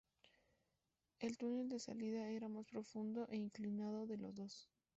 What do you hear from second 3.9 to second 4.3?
de